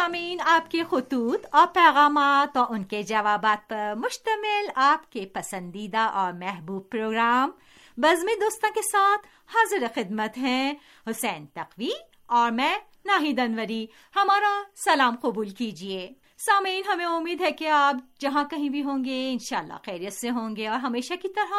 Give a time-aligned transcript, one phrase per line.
[0.00, 5.98] سامعین آپ کے خطوط اور پیغامات اور ان کے جوابات پر مشتمل آپ کے پسندیدہ
[5.98, 7.50] اور محبوب پروگرام
[7.96, 10.74] بزم دوستوں کے ساتھ حاضر خدمت ہیں
[11.10, 11.90] حسین تقوی
[12.26, 18.44] اور میں ناہید انوری۔ ہمارا سلام قبول کیجیے۔ سامعین، ہمیں امید ہے کہ آپ جہاں
[18.44, 21.54] کہیں بھی ہوں گے، انشاءاللہ خیریت سے ہوں گے اور ہمیشہ کی طرح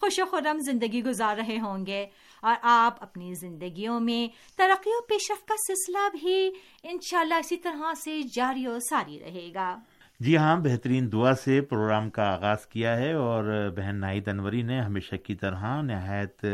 [0.00, 2.06] خوش و خرم زندگی گزار رہے ہوں گے۔
[2.42, 6.50] اور آپ اپنی زندگیوں میں ترقی و پیش رفت کا سلسلہ بھی
[6.82, 9.76] انشاءاللہ اسی طرح سے جاری و ساری رہے گا۔
[10.20, 14.80] جی ہاں بہترین دعا سے پروگرام کا آغاز کیا ہے اور بہن ناہید انوری نے
[14.80, 16.44] ہمیشہ کی طرح نہایت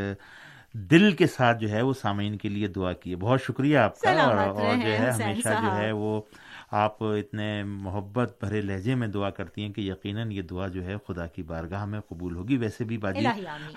[0.72, 4.00] دل کے ساتھ جو ہے وہ سامعین کے لیے دعا کی ہے۔ بہت شکریہ آپ
[4.00, 6.20] کا۔ اور جو ہے ہمیشہ جو ہے وہ
[6.70, 10.96] آپ اتنے محبت بھرے لہجے میں دعا کرتی ہیں کہ یقیناً یہ دعا جو ہے
[11.06, 13.26] خدا کی بارگاہ میں قبول ہوگی۔ ویسے بھی باجی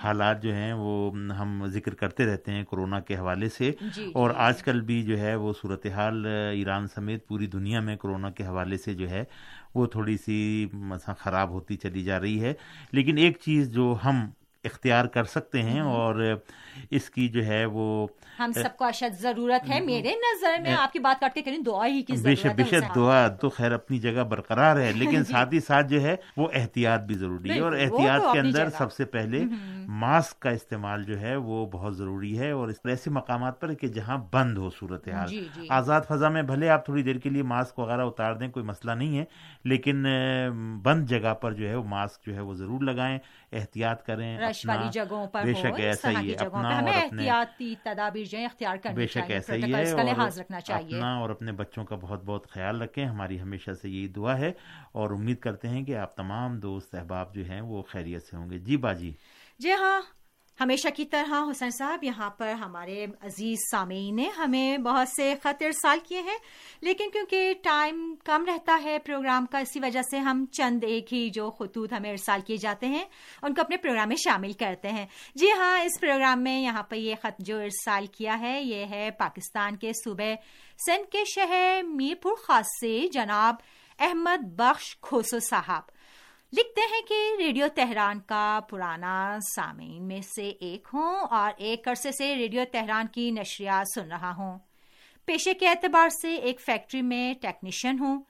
[0.02, 4.10] حالات جو ہیں وہ ہم ذکر کرتے رہتے ہیں کورونا کے حوالے سے۔ جی، جی،
[4.14, 8.30] اور جی۔ آج کل بھی جو ہے وہ صورتحال ایران سمیت پوری دنیا میں کورونا
[8.30, 9.24] کے حوالے سے جو ہے
[9.74, 10.66] وہ تھوڑی سی
[11.18, 12.54] خراب ہوتی چلی جا رہی ہے۔
[12.92, 14.30] لیکن ایک چیز جو ہم
[14.64, 16.34] اختیار کر سکتے ہیں اور
[16.90, 18.06] اس کی جو ہے وہ
[18.38, 21.86] ہم سب کو اشد ضرورت ہے میرے نظر میں آپ کی بات کرتے کریں دعا
[21.86, 25.60] ہی کی ضرورت ہے دعا تو خیر اپنی جگہ برقرار ہے لیکن جی۔ ساتھ ہی
[25.60, 29.44] ساتھ جو ہے وہ احتیاط بھی ضروری ہے۔ اور احتیاط کے اندر سب سے پہلے
[29.88, 34.18] ماسک کا استعمال جو ہے وہ بہت ضروری ہے اور ایسے مقامات پر کہ جہاں
[34.32, 37.42] بند ہو صورت حال جی، جی۔ آزاد فضا میں بھلے آپ تھوڑی دیر کے لیے
[37.42, 39.24] ماسک وغیرہ اتار دیں کوئی مسئلہ نہیں ہے
[39.64, 40.06] لیکن
[40.82, 43.18] بند جگہ پر جو ہے وہ ماسک جو ہے وہ ضرور لگائیں
[43.52, 48.38] احتیاط کریں۔ رش والی جگہوں پر بے شک ایسا ہی اپنا ہمیں احتیاطی تدابیر جو
[48.44, 50.28] اختیار کرنی بے شک ایسا ہی ہے اور
[50.68, 54.52] اپنا اور اپنے بچوں کا بہت بہت خیال رکھیں ہماری ہمیشہ سے یہی دعا ہے
[54.92, 58.50] اور امید کرتے ہیں کہ آپ تمام دوست احباب جو ہیں وہ خیریت سے ہوں
[58.50, 59.12] گے جی باجی
[59.60, 60.00] جی ہاں
[60.60, 65.62] ہمیشہ کی طرح حسین صاحب، یہاں پر ہمارے عزیز سامعین نے ہمیں بہت سے خط
[65.62, 66.36] ارسال کیے ہیں،
[66.80, 71.30] لیکن کیونکہ ٹائم کم رہتا ہے پروگرام کا، اسی وجہ سے ہم چند ایک ہی
[71.30, 73.04] جو خطوط ہمیں ارسال کیے جاتے ہیں،
[73.42, 76.96] ان کو اپنے پروگرام میں شامل کرتے ہیں۔ جی ہاں اس پروگرام میں یہاں پر
[76.96, 80.34] یہ خط جو ارسال کیا ہے، یہ ہے پاکستان کے صوبے
[80.86, 83.54] سندھ کے شہر میر پور خاص سے جناب
[83.98, 85.99] احمد بخش کھوسو صاحب۔
[86.52, 92.12] لکھتے ہیں کہ ریڈیو تہران کا پرانا سامعین میں سے ایک ہوں اور ایک عرصے
[92.12, 94.58] سے ریڈیو تہران کی نشریات سن رہا ہوں۔
[95.24, 98.22] پیشے کے اعتبار سے ایک فیکٹری میں ٹیکنیشین ہوں۔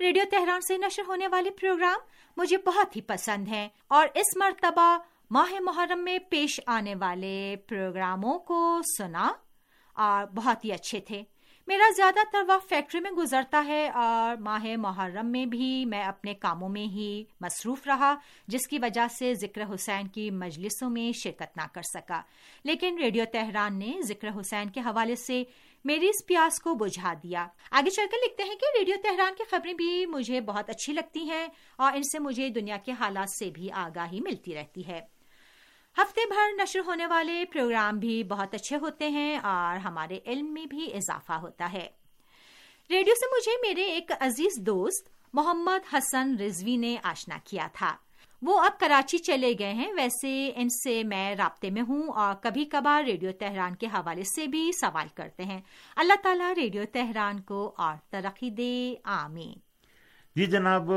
[0.00, 2.00] ریڈیو تہران سے نشر ہونے والے پروگرام
[2.36, 4.98] مجھے بہت ہی پسند ہیں اور اس مرتبہ
[5.30, 9.32] ماہ محرم میں پیش آنے والے پروگراموں کو سنا
[9.92, 11.22] اور بہت ہی اچھے تھے۔
[11.66, 16.34] میرا زیادہ تر وقت فیکٹری میں گزرتا ہے اور ماہ محرم میں بھی میں اپنے
[16.34, 18.14] کاموں میں ہی مصروف رہا،
[18.48, 22.22] جس کی وجہ سے ذکر حسین کی مجلسوں میں شرکت نہ کر سکا۔
[22.64, 25.42] لیکن ریڈیو تہران نے ذکر حسین کے حوالے سے
[25.84, 29.44] میری اس پیاس کو بجھا دیا۔ آگے چل کر لکھتے ہیں کہ ریڈیو تہران کی
[29.50, 31.46] خبریں بھی مجھے بہت اچھی لگتی ہیں
[31.76, 35.13] اور ان سے مجھے دنیا کے حالات سے بھی آگاہی ملتی رہتی ہے۔
[35.98, 40.66] ہفتے بھر نشر ہونے والے پروگرام بھی بہت اچھے ہوتے ہیں اور ہمارے علم میں
[40.66, 41.88] بھی اضافہ ہوتا ہے۔
[42.90, 47.96] ریڈیو سے مجھے میرے ایک عزیز دوست محمد حسن رضوی نے آشنا کیا تھا۔
[48.42, 52.64] وہ اب کراچی چلے گئے ہیں۔ ویسے ان سے میں رابطے میں ہوں اور کبھی
[52.64, 55.60] کبھار ریڈیو تہران کے حوالے سے بھی سوال کرتے ہیں۔
[55.96, 59.73] اللہ تعالیٰ ریڈیو تہران کو اور ترقی دے۔ آمین۔
[60.36, 60.90] جی جناب،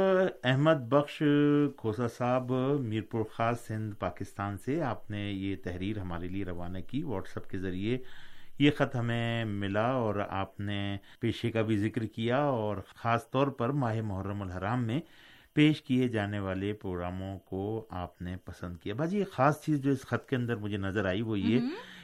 [0.44, 1.22] احمد بخش
[1.78, 7.02] کھوسا صاحب، میرپور خاص سندھ پاکستان سے آپ نے یہ تحریر ہمارے لیے روانہ کی،
[7.04, 7.98] واٹس ایپ کے ذریعے
[8.60, 13.48] یہ خط ہمیں ملا اور آپ نے پیشے کا بھی ذکر کیا اور خاص طور
[13.48, 15.00] پر ماہ محرم الحرام میں
[15.54, 19.92] پیش کیے جانے والے پروگراموں کو آپ نے پسند کیا۔ باجی ایک خاص چیز جو
[19.92, 21.60] اس خط کے اندر مجھے نظر آئی وہ یہ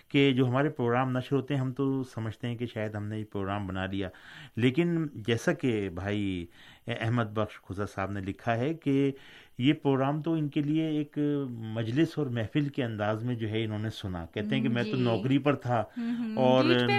[0.10, 3.20] کہ جو ہمارے پروگرام نشر ہوتے ہیں ہم تو سمجھتے ہیں کہ شاید ہم نے
[3.20, 4.10] یہ پروگرام بنا لیا۔
[4.56, 6.46] لیکن جیسا کہ بھائی
[6.88, 9.12] احمد بخش خزا صاحب نے لکھا ہے کہ
[9.58, 11.18] یہ پروگرام تو ان کے لیے ایک
[11.74, 14.84] مجلس اور محفل کے انداز میں جو ہے انہوں نے سنا۔ کہتے ہیں کہ میں
[14.84, 15.84] تو جی۔ نوکری پر تھا
[16.36, 16.94] اور جی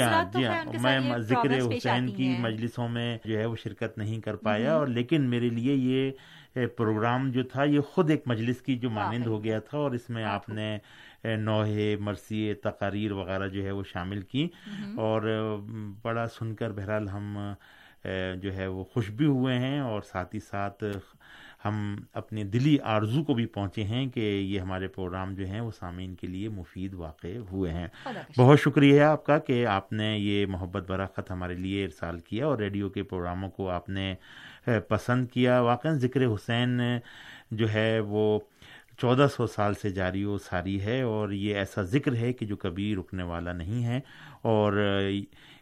[0.00, 4.36] ہاں جی ہاں میں ذکر حسین کی مجلسوں میں جو ہے وہ شرکت نہیں کر
[4.36, 6.10] پایا اور لیکن میرے لیے یہ
[6.76, 10.08] پروگرام جو تھا یہ خود ایک مجلس کی جو مانند ہو گیا تھا اور اس
[10.10, 10.76] میں آپ نے
[11.24, 14.48] نوحے مرثی تقاریر وغیرہ جو ہے وہ شامل کی۔
[14.96, 15.22] اور
[16.02, 17.52] بڑا سن کر بہرحال ہم
[18.36, 20.84] جو ہے وہ خوش بھی ہوئے ہیں اور ساتھ ہی ساتھ
[21.64, 25.70] ہم اپنے دلی آرزو کو بھی پہنچے ہیں کہ یہ ہمارے پروگرام جو ہیں وہ
[25.70, 27.86] سامعین کے لیے مفید واقع ہوئے ہیں۔
[28.36, 32.46] بہت شکریہ آپ کا کہ آپ نے یہ محبت برا خط ہمارے لیے ارسال کیا
[32.46, 34.14] اور ریڈیو کے پروگراموں کو آپ نے
[34.88, 36.80] پسند کیا۔ واقع ذکر حسین
[37.50, 38.38] جو ہے وہ
[39.00, 42.56] چودہ سو سال سے جاری و ساری ہے اور یہ ایسا ذکر ہے کہ جو
[42.56, 44.00] کبھی رکنے والا نہیں ہے
[44.42, 44.72] اور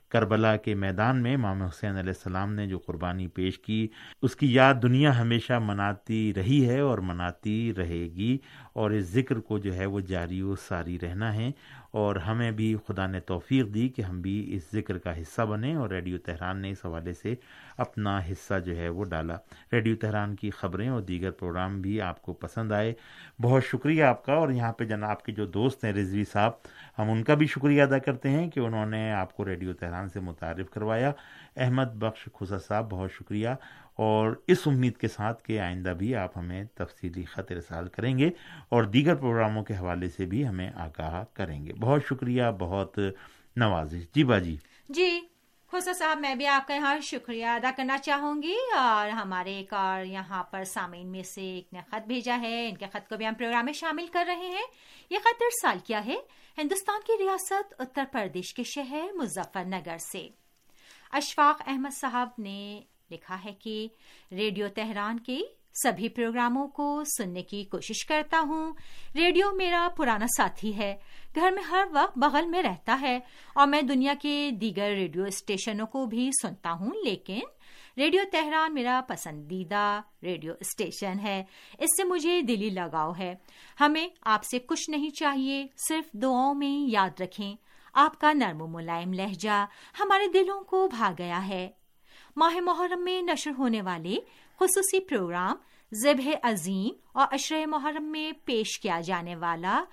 [0.09, 3.89] کربلا کے میدان میں امام حسین علیہ السلام نے جو قربانی پیش کی،
[4.23, 8.39] اس کی یاد دنیا ہمیشہ مناتی رہی ہے اور مناتی رہے گی
[8.73, 11.51] اور اس ذکر کو جو ہے وہ جاری و ساری رہنا ہے
[11.99, 15.75] اور ہمیں بھی خدا نے توفیق دی کہ ہم بھی اس ذکر کا حصہ بنے
[15.75, 17.35] اور ریڈیو تہران نے اس حوالے سے
[17.77, 19.37] اپنا حصہ جو ہے وہ ڈالا۔
[19.73, 22.95] ریڈیو تہران کی خبریں اور دیگر پروگرام بھی آپ کو پسند آئے۔
[23.43, 26.53] بہت شکریہ آپ کا اور یہاں پہ جناب کے جو دوست ہیں رضوی صاحب،
[26.99, 30.09] ہم ان کا بھی شکریہ ادا کرتے ہیں کہ انہوں نے آپ کو ریڈیو تہران
[30.09, 31.13] سے متعارف کروایا۔
[31.57, 33.49] احمد بخش خزا صاحب، بہت شکریہ۔
[33.99, 38.31] اور اس امید کے ساتھ کہ آئندہ بھی آپ ہمیں تفصیلی خط رسال کریں گے
[38.69, 42.99] اور دیگر پروگراموں کے حوالے سے بھی ہمیں آگاہ کریں گے۔ بہت شکریہ، بہت
[43.57, 44.57] نوازش۔ جی باجی۔
[44.89, 45.21] جی
[45.69, 49.73] خوشا صاحب، میں بھی آپ کا یہاں شکریہ ادا کرنا چاہوں گی اور ہمارے ایک
[49.73, 53.17] اور یہاں پر سامعین میں سے ایک نے خط بھیجا ہے۔ ان کے خط کو
[53.17, 54.67] بھی ہم پروگرام میں شامل کر رہے ہیں۔
[55.11, 56.17] یہ خط ارسال کیا ہے؟
[56.59, 60.29] ہندوستان کی ریاست اتر پردیش کے شہر مظفر نگر سے۔
[61.13, 63.89] اشفاق احمد صاحب نے لکھا ہے کہ
[64.33, 65.39] ریڈیو تہران کے
[65.83, 68.73] سبھی پروگراموں کو سننے کی کوشش کرتا ہوں۔
[69.15, 70.97] ریڈیو میرا پرانا ساتھی ہے۔
[71.35, 73.19] گھر میں ہر وقت بغل میں رہتا ہے۔
[73.55, 77.41] اور میں دنیا کے دیگر ریڈیو اسٹیشنوں کو بھی سنتا ہوں، لیکن
[77.97, 81.45] ریڈیو تہران میرا پسندیدہ ریڈیو اسٹیشن ہے۔
[81.79, 83.35] اس سے مجھے دلی لگاؤ ہے۔
[83.81, 87.57] ہمیں آپ سے کچھ نہیں چاہیے، صرف دعاؤں میں یاد رکھیں۔
[87.93, 89.67] آپ کا نرم و ملائم لہجہ
[90.01, 91.71] ہمارے دلوں کو بھا گیا ہے۔
[92.39, 94.17] ماہ محرم میں نشر ہونے والے
[94.61, 95.57] خصوصی پروگرام
[95.95, 99.85] ذبح عظیم اور اشر محرم میں پیش کیا جانے والا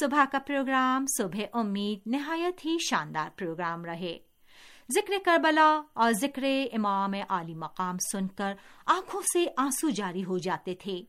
[0.00, 4.18] صبح کا پروگرام، صبح امید، نہایت ہی شاندار پروگرام رہے۔
[4.94, 6.42] ذکر کربلا اور ذکر
[6.72, 8.54] امام عالی مقام سن کر
[8.86, 11.02] آنکھوں سے آنسو جاری ہو جاتے تھے۔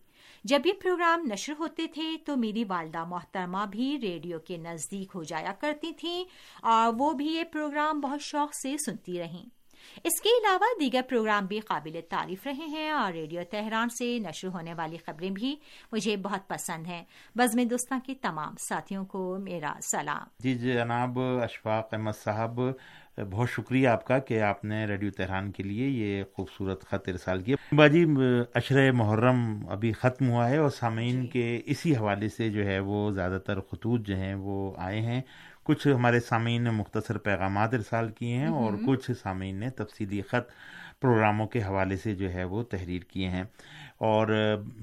[0.43, 5.23] جب یہ پروگرام نشر ہوتے تھے تو میری والدہ محترمہ بھی ریڈیو کے نزدیک ہو
[5.23, 6.25] جایا کرتی تھیں
[6.61, 9.60] اور وہ بھی یہ پروگرام بہت شوق سے سنتی رہیں۔
[10.03, 14.47] اس کے علاوہ دیگر پروگرام بھی قابل تعریف رہے ہیں اور ریڈیو تہران سے نشر
[14.47, 15.55] ہونے والی خبریں بھی
[15.91, 17.03] مجھے بہت پسند ہیں۔
[17.35, 22.59] بزم دوستان کے تمام ساتھیوں کو میرا سلام۔ جی جناب اشفاق احمد صاحب
[23.31, 27.41] بہت شکریہ آپ کا کہ آپ نے ریڈیو تہران کے لیے یہ خوبصورت خط ارسال
[27.41, 28.05] کیا۔ باجی
[28.55, 32.79] اشر محرم ابھی ختم ہوا ہے اور سامعین جی۔ کے اسی حوالے سے جو ہے
[32.79, 35.21] وہ زیادہ تر خطوط جو ہیں وہ آئے ہیں۔
[35.71, 40.49] کچھ ہمارے سامعین نے مختصر پیغامات ارسال کیے ہیں اور کچھ سامعین نے تفصیلی خط
[41.01, 43.43] پروگراموں کے حوالے سے جو ہے وہ تحریر کیے ہیں۔
[43.97, 44.27] اور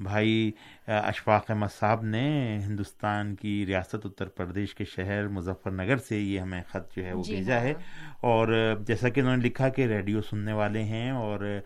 [0.02, 0.50] بھائی
[0.87, 6.40] اشفاق احمد صاحب نے ہندوستان کی ریاست اتر پردیش کے شہر مظفر نگر سے یہ
[6.40, 9.69] ہمیں خط جو ہے وہ جی بھیجا ہے۔ ہاں۔ اور جیسا کہ انہوں نے لکھا
[9.69, 11.61] کہ ریڈیو سننے والے ہیں اور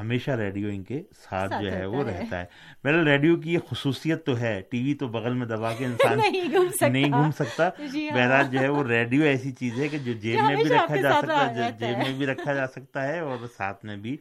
[0.00, 2.44] ہمیشہ ریڈیو ان کے ساتھ جو ہے وہ رہتا ہے۔
[2.84, 6.18] میرا ریڈیو کی یہ خصوصیت تو ہے۔ ٹی وی تو بغل میں دبا کے انسان
[6.92, 10.12] نہیں گھوم سکتا۔ جی ہاں۔ بہرحال جو ہے وہ ریڈیو ایسی چیز ہے کہ جو
[10.12, 13.46] جیب میں بھی رکھا جا سکتا ہے جیب میں بھی رکھا جا سکتا ہے اور
[13.56, 14.16] ساتھ میں بھی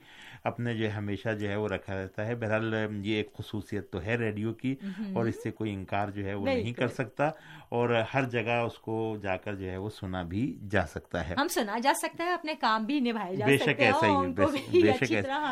[0.45, 4.15] اپنے جو ہمیشہ جو ہے وہ رکھا رہتا ہے۔ بہرحال یہ ایک خصوصیت تو ہے
[4.15, 4.75] ریڈیو کی
[5.13, 7.29] اور اس سے کوئی انکار جو ہے وہ نہیں کر سکتا
[7.69, 11.35] اور ہر جگہ اس کو جا کر جو ہے وہ سنا بھی جا سکتا ہے۔
[11.37, 14.93] ہم سنا جا سکتا ہے اپنے کام بھی نبھائے جا بے شک ایسا ہی بے
[14.93, 15.11] شک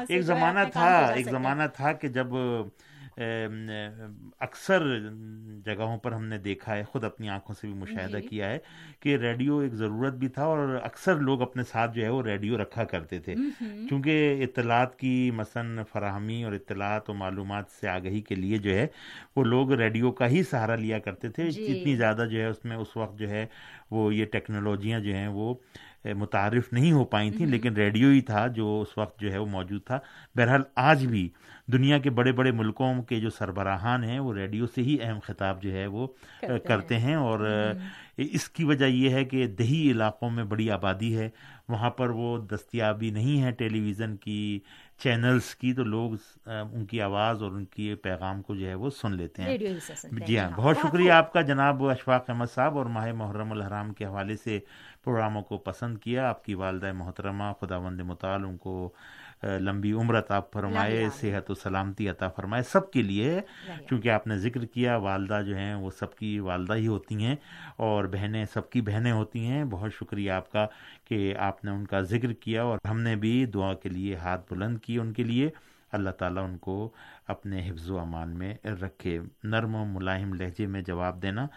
[0.10, 2.28] ایک زمانہ تھا ایک زمانہ تھا کہ جب
[3.18, 4.84] اکثر
[5.66, 8.58] جگہوں پر ہم نے دیکھا ہے خود اپنی آنکھوں سے بھی مشاہدہ جی۔ کیا ہے
[9.00, 12.58] کہ ریڈیو ایک ضرورت بھی تھا اور اکثر لوگ اپنے ساتھ جو ہے وہ ریڈیو
[12.58, 13.36] رکھا کرتے تھے۔
[13.90, 18.88] کیونکہ اطلاعات کی مثلاً فراہمی اور اطلاعات و معلومات سے آگہی کے لیے جو ہے
[19.36, 22.66] وہ لوگ ریڈیو کا ہی سہارا لیا کرتے تھے۔ جی۔ جتنی زیادہ جو ہے اس
[22.66, 23.46] میں اس وقت جو ہے
[23.92, 25.54] وہ یہ ٹیکنالوجیاں جو ہیں وہ
[26.16, 29.46] متعارف نہیں ہو پائی تھیں لیکن ریڈیو ہی تھا جو اس وقت جو ہے وہ
[29.46, 30.00] موجود تھا۔
[30.36, 31.30] بہرحال آج بھی
[31.68, 35.64] دنیا کے بڑے بڑے ملکوں کے جو سربراہان ہیں وہ ریڈیو سے ہی اہم خطاب
[35.64, 36.08] جو ہے وہ
[36.64, 37.40] کرتے ہیں۔ اور
[38.18, 41.30] اس کی وجہ یہ ہے کہ دیہی علاقوں میں بڑی آبادی ہے
[41.70, 44.60] وہاں پر وہ دستیابی نہیں ہے ٹیلی ویژن کی
[45.04, 46.12] چینلز کی تو لوگ
[46.46, 49.58] ان کی آواز اور ان کی پیغام کو جو ہے وہ سن لیتے ہیں۔
[50.28, 54.06] جی ہاں بہت شکریہ آپ کا جناب اشفاق احمد صاحب اور ماہ محرم الحرام کے
[54.06, 54.60] حوالے سے
[55.04, 58.94] پروگراموں کو پسند کیا۔ آپ کی والدہ محترمہ خدا وند مطال ان کو
[59.44, 63.40] لمبی عمر عطا فرمائے صحت و سلامتی عطا فرمائے سب کے لیے
[63.90, 67.36] چونکہ آپ نے ذکر کیا والدہ جو ہیں وہ سب کی والدہ ہی ہوتی ہیں
[67.78, 70.68] اور بہنیں سب کی بہنیں ہوتی ہیں۔ بہت شکریہ آپ کا
[71.06, 74.54] کہ آپ نے ان کا ذکر کیا اور ہم نے بھی دعا کے لیے ہاتھ
[74.54, 75.50] بلند کی ان کے لیے۔
[75.92, 76.90] اللہ تعالیٰ ان کو
[77.28, 81.48] اپنے حفظ و امان میں رکھے۔ نرم و ملائم لہجے میں جواب دینا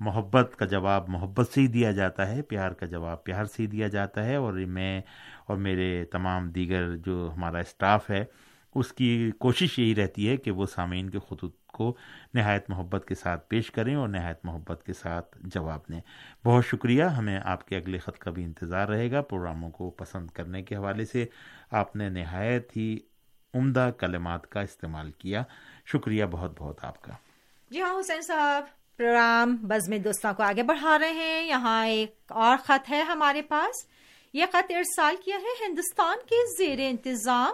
[0.00, 3.66] محبت کا جواب محبت سے ہی دیا جاتا ہے پیار کا جواب پیار سے ہی
[3.66, 5.00] دیا جاتا ہے۔ اور میں
[5.46, 8.24] اور میرے تمام دیگر جو ہمارا اسٹاف ہے،
[8.74, 11.96] اس کی کوشش یہی رہتی ہے کہ وہ سامعین کے خطوط کو
[12.34, 16.00] نہایت محبت کے ساتھ پیش کریں اور نہایت محبت کے ساتھ جواب دیں۔
[16.44, 20.30] بہت شکریہ۔ ہمیں آپ کے اگلے خط کا بھی انتظار رہے گا۔ پروگراموں کو پسند
[20.30, 21.26] کرنے کے حوالے سے
[21.70, 22.98] آپ نے نہایت ہی
[23.54, 25.42] عمدہ کلمات کا استعمال کیا۔
[25.86, 27.12] شکریہ۔ بہت بہت آپ کا۔
[27.70, 32.56] جی ہاں حسین صاحب، پروگرام بزم دوستوں کو آگے بڑھا رہے ہیں۔ یہاں ایک اور
[32.56, 34.01] خط ہے ہمارے پاس۔
[34.32, 37.52] یہ خط ارسال کیا ہے ہندوستان کے زیر انتظام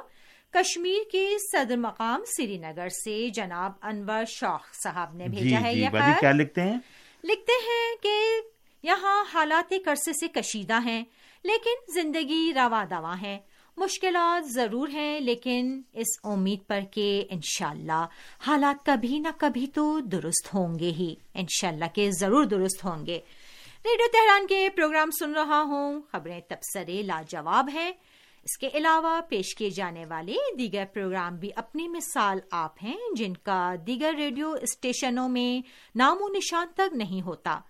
[0.50, 5.74] کشمیر کے صدر مقام سری نگر سے جناب انور شوق صاحب نے بھیجا جی ہے
[5.74, 6.78] جی یہ خط۔ کیا لکھتے ہیں؟
[7.24, 8.40] لکھتے ہیں کہ
[8.82, 11.04] یہاں حالات عرصے سے کشیدہ ہیں
[11.44, 13.38] لیکن زندگی روا دوا ہے
[13.76, 18.06] مشکلات ضرور ہیں لیکن اس امید پر کہ انشاءاللہ
[18.46, 23.20] حالات کبھی نہ کبھی تو درست ہوں گے ہی۔ انشاءاللہ کہ ضرور درست ہوں گے۔
[23.88, 27.92] ریڈیو تہران کے پروگرام سن رہا ہوں۔ خبریں تبصرے لاجواب ہیں۔
[28.42, 33.34] اس کے علاوہ پیش کیے جانے والے دیگر پروگرام بھی اپنی مثال آپ ہیں، جن
[33.34, 37.60] کا دیگر ریڈیو اسٹیشنوں میں نام و نشان تک نہیں ہوتا۔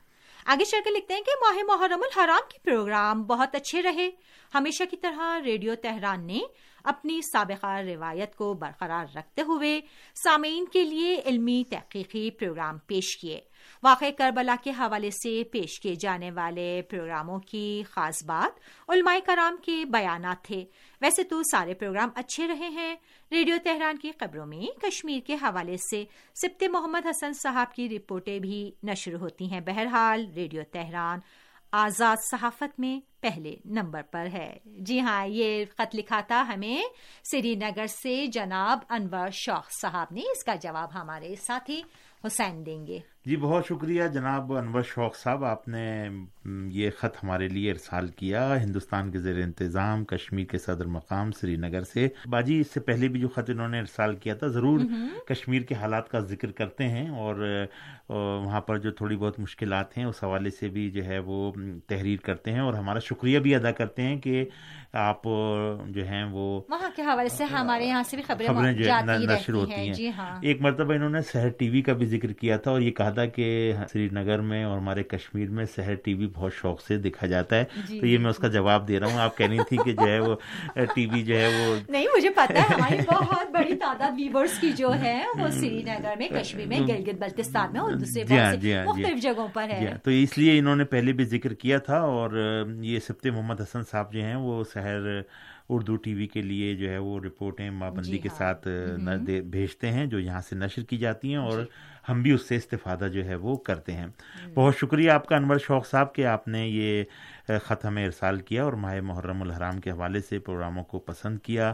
[0.47, 4.11] آگے چل کے لکھتے ہیں کہ ماہ محرم الحرام کے پروگرام بہت اچھے رہے۔
[4.55, 6.41] ہمیشہ کی طرح ریڈیو تہران نے
[6.85, 9.81] اپنی سابقہ روایت کو برقرار رکھتے ہوئے
[10.25, 13.41] سامعین کے لیے علمی تحقیقی پروگرام پیش کیے۔
[13.83, 19.57] واقع کربلا کے حوالے سے پیش کیے جانے والے پروگراموں کی خاص بات علماء کرام
[19.57, 20.65] کے بیانات تھے۔
[21.01, 22.97] ویسے تو سارے پروگرام اچھے رہے ہیں۔
[23.33, 26.05] ریڈیو تہران کی خبروں میں کشمیر کے حوالے سے
[26.35, 31.19] سبت محمد حسن صاحب کی رپورٹیں بھی نشر ہوتی ہیں۔ بہرحال ریڈیو تہران
[31.73, 36.83] آزاد صحافت میں پہلے نمبر پر ہے۔ جی ہاں یہ خط لکھا تھا ہمیں
[37.31, 41.83] سری نگر سے جناب انور شوق صاحب نے اس کا جواب ہمارے ساتھی
[42.27, 46.09] حسین دیں گے۔ جی بہت شکریہ جناب انور شوق صاحب آپ نے
[46.71, 51.57] یہ خط ہمارے لیے ارسال کیا۔ ہندوستان کے زیر انتظام کشمیر کے صدر مقام سری
[51.57, 54.81] نگر سے۔ باجی اس سے پہلے بھی جو خط انہوں نے ارسال کیا تھا ضرور
[55.27, 57.67] کشمیر کے حالات کا ذکر کرتے ہیں اور
[58.09, 61.53] وہاں پر جو تھوڑی بہت مشکلات ہیں اس حوالے سے بھی جو ہے وہ
[61.87, 64.45] تحریر کرتے ہیں اور ہمارا شکریہ بھی ادا کرتے ہیں کہ
[64.93, 65.23] آپ
[65.89, 69.19] جو ہیں وہ وہاں کے حوالے سے ہمارے یہاں سے بھی خبریں خبریں جو ہے
[69.19, 72.07] نشر ہوتی ہیں۔ ہیں۔ جی ہاں۔ ایک مرتبہ انہوں نے سحر ٹی وی کا بھی
[72.07, 73.47] ذکر کیا تھا اور یہ کہا تھا کہ
[73.93, 77.57] سری نگر میں اور ہمارے کشمیر میں سحر ٹی وی بہت شوق سے دیکھا جاتا
[77.57, 79.77] ہے۔ جی۔ تو یہ میں اس کا جواب دے رہا ہوں۔ آپ کہہ رہی تھی
[79.77, 80.35] کہ جو ہے وہ
[80.95, 84.73] ٹی وی جو ہے وہ نہیں مجھے پتا ہے ہماری بہت بڑی تعداد ویورز کی
[84.73, 88.55] جو ہے وہ سری نگر میں کشمیر میں گلگت بلتستان میں اور دوسرے جی ہاں
[88.55, 91.25] جی ہاں جی مختلف جگہوں پر ہے۔ ہاں، تو اس لیے انہوں نے پہلے بھی
[91.27, 92.31] ذکر کیا تھا اور
[92.83, 95.07] یہ سبت محمد حسن صاحب جو ہیں وہ سحر
[95.69, 98.69] اردو ٹی وی کے لیے جو ہے وہ رپورٹیں مابندی جی کے ہاں۔ ساتھ
[99.47, 101.59] بھیجتے ہیں جو یہاں سے نشر کی جاتی ہیں اور
[102.09, 104.07] ہم بھی اس سے استفادہ جو ہے وہ کرتے ہیں۔
[104.55, 107.05] بہت شکریہ آپ کا، انور شوق صاحب، کہ آپ نے یہ
[107.63, 111.73] خط ہمیں ارسال کیا اور ماہ محرم الحرام کے حوالے سے پروگراموں کو پسند کیا۔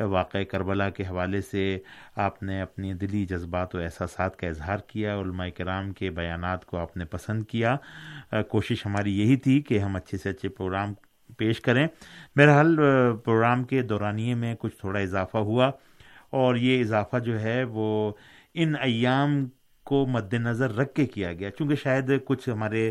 [0.00, 1.78] واقع کربلا کے حوالے سے
[2.16, 6.78] آپ نے اپنی دلی جذبات و احساسات کا اظہار کیا، علماء کرام کے بیانات کو
[6.78, 7.76] آپ نے پسند کیا۔
[8.48, 10.94] کوشش ہماری یہی تھی کہ ہم اچھے سے اچھے پروگرام
[11.38, 11.86] پیش کریں۔
[12.36, 12.78] بہرحال،
[13.24, 15.70] پروگرام کے دورانیے میں کچھ تھوڑا اضافہ ہوا
[16.30, 18.12] اور یہ اضافہ جو ہے وہ
[18.54, 19.44] ان ایام
[19.84, 22.90] کو مد نظر رکھ کے کیا گیا چونکہ شاید کچھ ہمارے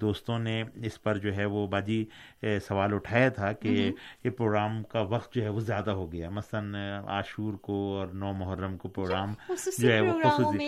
[0.00, 2.04] دوستوں نے اس پر جو ہے وہ باجی
[2.42, 3.92] سوال اٹھایا تھا کہ
[4.24, 6.60] یہ پروگرام کا وقت جو ہے وہ زیادہ ہو گیا۔ مثلا
[7.06, 9.32] عاشور کو اور نو محرم کو پروگرام
[9.78, 10.58] جو ہے وہ خصوصی۔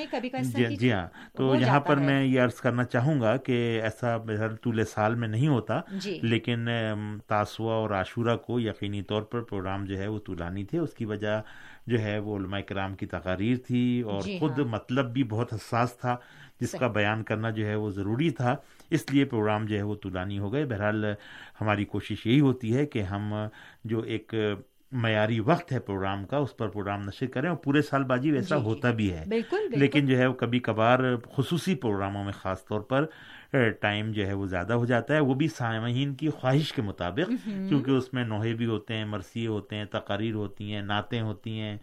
[0.77, 1.07] جی ہاں۔
[1.37, 5.29] تو یہاں پر میں یہ عرض کرنا چاہوں گا کہ ایسا ہر طول سال میں
[5.29, 5.81] نہیں ہوتا
[6.23, 6.69] لیکن
[7.27, 11.05] تاسوا اور عاشورہ کو یقینی طور پر پروگرام جو ہے وہ طولانی تھے اس کی
[11.05, 11.41] وجہ
[11.87, 15.53] جو ہے وہ علماء کرام کی تقاریر تھی اور جی خود ہاں۔ مطلب بھی بہت
[15.53, 16.17] حساس تھا
[16.61, 18.57] جس کا بیان کرنا جو ہے وہ ضروری تھا۔
[18.91, 21.05] اس لیے پروگرام جو ہے وہ طولانی ہو گئے۔ بہرحال
[21.61, 23.35] ہماری کوشش یہی ہوتی ہے کہ ہم
[23.85, 24.35] جو ایک
[24.93, 28.57] معیاری وقت ہے پروگرام کا اس پر پروگرام نشر کریں اور پورے سال باجی ویسا
[28.57, 30.99] جی ہوتا بھی ہے۔ بالکل, بالکل۔ لیکن جو ہے وہ کبھی کبھار
[31.37, 33.07] خصوصی پروگراموں میں خاص طور پر
[33.81, 37.31] ٹائم جو ہے وہ زیادہ ہو جاتا ہے۔ وہ بھی سامعین کی خواہش کے مطابق
[37.69, 41.61] کیونکہ اس میں نوحے بھی ہوتے ہیں مرثیے ہوتے ہیں تقاریر ہوتی ہیں نعتیں ہوتی
[41.61, 41.77] ہیں۔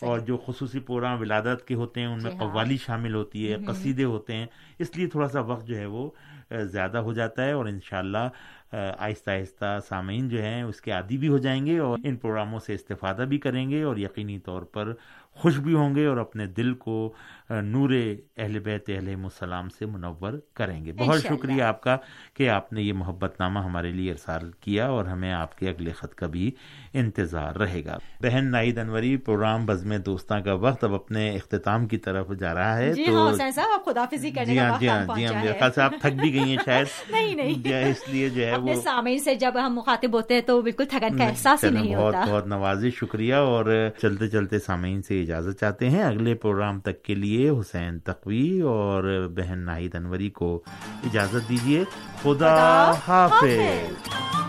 [0.00, 4.04] اور جو خصوصی پروگرام ولادت کے ہوتے ہیں ان میں قوالی شامل ہوتی ہے قصیدے
[4.04, 4.46] ہوتے ہیں۔
[4.78, 6.10] اس لیے تھوڑا سا وقت جو ہے وہ
[6.72, 8.28] زیادہ ہو جاتا ہے اور انشاءاللہ
[8.72, 12.58] آہستہ آہستہ سامعین جو ہیں، اس کے عادی بھی ہو جائیں گے اور ان پروگراموں
[12.58, 14.92] سے استفادہ بھی کریں گے اور یقینی طور پر
[15.36, 17.12] خوش بھی ہوں گے اور اپنے دل کو
[17.50, 17.90] نور
[18.36, 21.96] اہل بیت علیہ السلام سے منور کریں گے۔ بہت شکریہ آپ کا
[22.34, 25.92] کہ آپ نے یہ محبت نامہ ہمارے لیے ارسال کیا اور ہمیں آپ کے اگلے
[25.92, 26.50] خط کا بھی
[26.94, 31.98] انتظار رہے گا۔ بہن نائد انوری پروگرام بزم دوستاں کا وقت اب اپنے اختتام کی
[31.98, 35.52] طرف جا رہا ہے جی ہاں صاحب خدافظی کرنے کا جی ہاں جی ہاں میرے
[35.58, 38.74] خیال سے آپ تھک بھی گئی ہیں شاید۔ نہیں نہیں۔ اس لیے جو ہے وہ
[38.82, 42.20] سامعین سے جب ہم مخاطب ہوتے ہیں تو بالکل تھکن کا احساس ہی نہیں ہوتا۔
[42.20, 43.64] بہت بہت نوازش شکریہ اور
[44.00, 49.28] چلتے چلتے سامعین سے اجازت چاہتے ہیں اگلے پروگرام تک کے لیے حسین تقوی اور
[49.36, 50.62] بہن ناہید انوری کو
[51.04, 51.84] اجازت دیجیے
[52.22, 54.41] خدا, خدا حافظ, حافظ۔